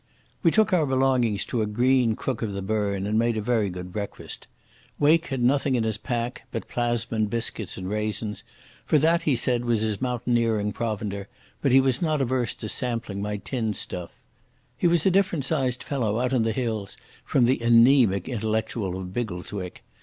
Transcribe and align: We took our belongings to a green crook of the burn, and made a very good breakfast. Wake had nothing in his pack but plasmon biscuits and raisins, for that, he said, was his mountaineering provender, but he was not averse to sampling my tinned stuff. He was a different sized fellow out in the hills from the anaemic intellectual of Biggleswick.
We 0.41 0.49
took 0.49 0.73
our 0.73 0.87
belongings 0.87 1.45
to 1.45 1.61
a 1.61 1.67
green 1.67 2.15
crook 2.15 2.41
of 2.41 2.53
the 2.53 2.63
burn, 2.63 3.05
and 3.05 3.19
made 3.19 3.37
a 3.37 3.39
very 3.41 3.69
good 3.69 3.93
breakfast. 3.93 4.47
Wake 4.97 5.27
had 5.27 5.43
nothing 5.43 5.75
in 5.75 5.83
his 5.83 5.99
pack 5.99 6.41
but 6.51 6.67
plasmon 6.67 7.27
biscuits 7.27 7.77
and 7.77 7.87
raisins, 7.87 8.41
for 8.83 8.97
that, 8.97 9.21
he 9.21 9.35
said, 9.35 9.63
was 9.63 9.81
his 9.81 10.01
mountaineering 10.01 10.73
provender, 10.73 11.27
but 11.61 11.71
he 11.71 11.79
was 11.79 12.01
not 12.01 12.19
averse 12.19 12.55
to 12.55 12.67
sampling 12.67 13.21
my 13.21 13.37
tinned 13.37 13.75
stuff. 13.75 14.13
He 14.75 14.87
was 14.87 15.05
a 15.05 15.11
different 15.11 15.45
sized 15.45 15.83
fellow 15.83 16.19
out 16.19 16.33
in 16.33 16.41
the 16.41 16.51
hills 16.51 16.97
from 17.23 17.45
the 17.45 17.61
anaemic 17.61 18.27
intellectual 18.27 18.97
of 18.99 19.13
Biggleswick. 19.13 19.83